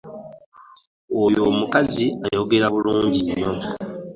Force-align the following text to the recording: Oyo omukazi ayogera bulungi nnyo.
Oyo 1.23 1.41
omukazi 1.49 2.05
ayogera 2.25 2.65
bulungi 2.73 3.19
nnyo. 3.25 3.51